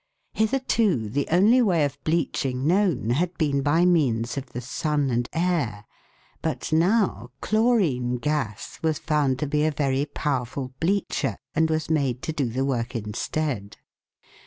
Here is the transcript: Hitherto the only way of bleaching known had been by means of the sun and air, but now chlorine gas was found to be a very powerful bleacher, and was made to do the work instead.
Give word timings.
Hitherto 0.33 1.09
the 1.09 1.27
only 1.29 1.61
way 1.61 1.85
of 1.85 2.03
bleaching 2.03 2.65
known 2.65 3.11
had 3.11 3.37
been 3.37 3.61
by 3.61 3.85
means 3.85 4.35
of 4.35 4.47
the 4.47 4.59
sun 4.59 5.11
and 5.11 5.29
air, 5.31 5.85
but 6.41 6.73
now 6.73 7.29
chlorine 7.39 8.17
gas 8.17 8.79
was 8.81 8.97
found 8.97 9.37
to 9.37 9.45
be 9.45 9.63
a 9.63 9.69
very 9.69 10.07
powerful 10.07 10.73
bleacher, 10.79 11.37
and 11.53 11.69
was 11.69 11.87
made 11.91 12.23
to 12.23 12.33
do 12.33 12.49
the 12.49 12.65
work 12.65 12.95
instead. 12.95 13.77